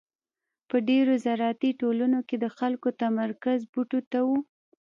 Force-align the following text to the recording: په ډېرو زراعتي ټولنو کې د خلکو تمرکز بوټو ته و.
په 0.69 0.77
ډېرو 0.89 1.13
زراعتي 1.25 1.71
ټولنو 1.81 2.19
کې 2.27 2.35
د 2.39 2.45
خلکو 2.57 2.87
تمرکز 3.01 3.59
بوټو 3.71 3.99
ته 4.11 4.19
و. 4.27 4.29